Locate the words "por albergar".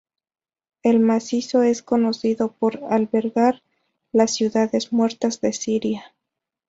2.53-3.61